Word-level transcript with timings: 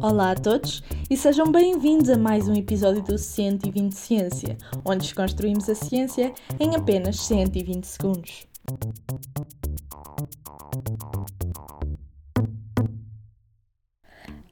Olá 0.00 0.30
a 0.30 0.34
todos 0.34 0.82
e 1.10 1.16
sejam 1.16 1.50
bem-vindos 1.50 2.08
a 2.10 2.16
mais 2.16 2.48
um 2.48 2.54
episódio 2.54 3.02
do 3.02 3.18
120 3.18 3.92
Ciência, 3.92 4.56
onde 4.84 5.04
desconstruímos 5.04 5.68
a 5.68 5.74
ciência 5.74 6.32
em 6.60 6.76
apenas 6.76 7.20
120 7.20 7.84
segundos. 7.84 8.46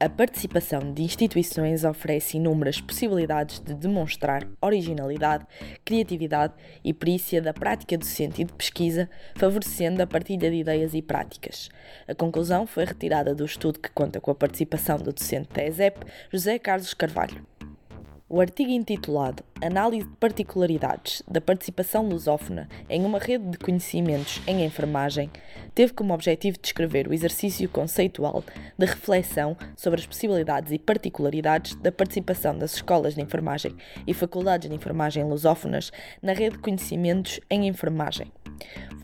A 0.00 0.08
participação 0.08 0.92
de 0.92 1.02
instituições 1.02 1.84
oferece 1.84 2.36
inúmeras 2.36 2.80
possibilidades 2.80 3.60
de 3.60 3.74
demonstrar 3.74 4.46
originalidade, 4.60 5.46
criatividade 5.84 6.52
e 6.82 6.92
perícia 6.92 7.40
da 7.40 7.54
prática 7.54 7.96
docente 7.96 8.42
e 8.42 8.44
de 8.44 8.52
pesquisa, 8.52 9.08
favorecendo 9.36 10.02
a 10.02 10.06
partilha 10.06 10.50
de 10.50 10.56
ideias 10.56 10.94
e 10.94 11.00
práticas. 11.00 11.68
A 12.08 12.14
conclusão 12.14 12.66
foi 12.66 12.84
retirada 12.84 13.34
do 13.36 13.44
estudo 13.44 13.78
que 13.78 13.90
conta 13.90 14.20
com 14.20 14.32
a 14.32 14.34
participação 14.34 14.98
do 14.98 15.12
docente 15.12 15.48
da 15.54 15.64
ESEP, 15.64 16.00
José 16.30 16.58
Carlos 16.58 16.92
Carvalho. 16.92 17.53
O 18.34 18.40
artigo 18.40 18.72
intitulado 18.72 19.44
Análise 19.62 20.08
de 20.08 20.16
particularidades 20.16 21.22
da 21.30 21.40
participação 21.40 22.08
lusófona 22.08 22.68
em 22.90 23.04
uma 23.04 23.20
rede 23.20 23.48
de 23.48 23.56
conhecimentos 23.56 24.42
em 24.44 24.64
enfermagem 24.64 25.30
teve 25.72 25.92
como 25.92 26.12
objetivo 26.12 26.58
descrever 26.60 27.06
o 27.06 27.14
exercício 27.14 27.68
conceitual 27.68 28.42
de 28.76 28.86
reflexão 28.86 29.56
sobre 29.76 30.00
as 30.00 30.06
possibilidades 30.06 30.72
e 30.72 30.80
particularidades 30.80 31.76
da 31.76 31.92
participação 31.92 32.58
das 32.58 32.74
escolas 32.74 33.14
de 33.14 33.22
enfermagem 33.22 33.72
e 34.04 34.12
faculdades 34.12 34.68
de 34.68 34.74
enfermagem 34.74 35.22
lusófonas 35.22 35.92
na 36.20 36.32
rede 36.32 36.56
de 36.56 36.62
conhecimentos 36.62 37.38
em 37.48 37.68
enfermagem. 37.68 38.32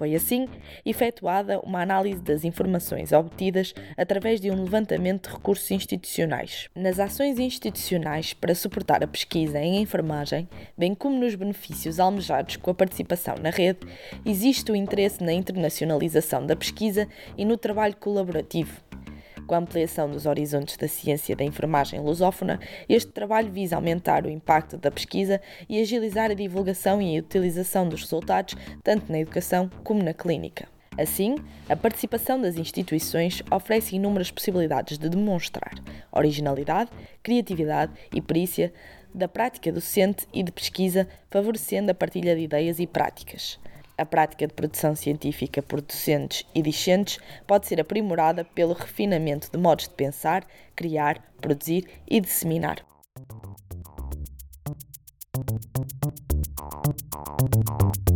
Foi 0.00 0.14
assim 0.14 0.48
efetuada 0.82 1.60
uma 1.60 1.82
análise 1.82 2.22
das 2.22 2.42
informações 2.42 3.12
obtidas 3.12 3.74
através 3.98 4.40
de 4.40 4.50
um 4.50 4.64
levantamento 4.64 5.28
de 5.28 5.34
recursos 5.34 5.70
institucionais. 5.70 6.70
Nas 6.74 6.98
ações 6.98 7.38
institucionais 7.38 8.32
para 8.32 8.54
suportar 8.54 9.04
a 9.04 9.06
pesquisa 9.06 9.58
em 9.58 9.82
enfermagem, 9.82 10.48
bem 10.74 10.94
como 10.94 11.20
nos 11.20 11.34
benefícios 11.34 12.00
almejados 12.00 12.56
com 12.56 12.70
a 12.70 12.74
participação 12.74 13.34
na 13.42 13.50
rede, 13.50 13.80
existe 14.24 14.72
o 14.72 14.74
interesse 14.74 15.22
na 15.22 15.34
internacionalização 15.34 16.46
da 16.46 16.56
pesquisa 16.56 17.06
e 17.36 17.44
no 17.44 17.58
trabalho 17.58 17.94
colaborativo 17.96 18.89
com 19.50 19.56
a 19.56 19.58
ampliação 19.58 20.08
dos 20.08 20.26
horizontes 20.26 20.76
da 20.76 20.86
ciência 20.86 21.34
da 21.34 21.42
enfermagem 21.42 21.98
lusófona, 21.98 22.60
este 22.88 23.10
trabalho 23.10 23.50
visa 23.50 23.74
aumentar 23.74 24.24
o 24.24 24.30
impacto 24.30 24.78
da 24.78 24.92
pesquisa 24.92 25.40
e 25.68 25.80
agilizar 25.80 26.30
a 26.30 26.34
divulgação 26.34 27.02
e 27.02 27.16
a 27.16 27.20
utilização 27.20 27.88
dos 27.88 28.02
resultados, 28.02 28.54
tanto 28.84 29.10
na 29.10 29.18
educação 29.18 29.68
como 29.82 30.04
na 30.04 30.14
clínica. 30.14 30.68
Assim, 30.96 31.34
a 31.68 31.74
participação 31.74 32.40
das 32.40 32.54
instituições 32.54 33.42
oferece 33.50 33.96
inúmeras 33.96 34.30
possibilidades 34.30 34.96
de 34.96 35.08
demonstrar 35.08 35.74
originalidade, 36.12 36.92
criatividade 37.20 37.90
e 38.14 38.20
perícia 38.20 38.72
da 39.12 39.26
prática 39.26 39.72
docente 39.72 40.28
e 40.32 40.44
de 40.44 40.52
pesquisa, 40.52 41.08
favorecendo 41.28 41.90
a 41.90 41.94
partilha 41.94 42.36
de 42.36 42.42
ideias 42.42 42.78
e 42.78 42.86
práticas. 42.86 43.58
A 44.00 44.06
prática 44.06 44.46
de 44.46 44.54
produção 44.54 44.96
científica 44.96 45.60
por 45.60 45.82
docentes 45.82 46.46
e 46.54 46.62
discentes 46.62 47.18
pode 47.46 47.66
ser 47.66 47.78
aprimorada 47.78 48.46
pelo 48.46 48.72
refinamento 48.72 49.50
de 49.52 49.58
modos 49.58 49.88
de 49.88 49.94
pensar, 49.94 50.46
criar, 50.74 51.22
produzir 51.38 51.86
e 52.08 52.18
disseminar. 52.18 52.82
Thank 57.40 58.08
you. 58.08 58.09